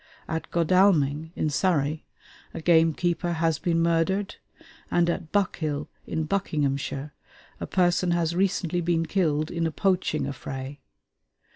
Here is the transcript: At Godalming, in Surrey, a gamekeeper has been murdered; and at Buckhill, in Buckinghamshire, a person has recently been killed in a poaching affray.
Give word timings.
At 0.27 0.49
Godalming, 0.49 1.31
in 1.35 1.51
Surrey, 1.51 2.07
a 2.55 2.59
gamekeeper 2.63 3.33
has 3.33 3.59
been 3.59 3.83
murdered; 3.83 4.37
and 4.89 5.07
at 5.11 5.31
Buckhill, 5.31 5.89
in 6.07 6.23
Buckinghamshire, 6.23 7.13
a 7.59 7.67
person 7.67 8.09
has 8.09 8.35
recently 8.35 8.81
been 8.81 9.05
killed 9.05 9.51
in 9.51 9.67
a 9.67 9.71
poaching 9.71 10.25
affray. 10.25 10.79